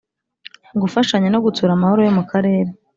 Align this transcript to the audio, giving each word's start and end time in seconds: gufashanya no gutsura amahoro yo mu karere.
gufashanya 0.81 1.27
no 1.31 1.39
gutsura 1.45 1.71
amahoro 1.73 1.99
yo 2.07 2.13
mu 2.17 2.23
karere. 2.31 2.69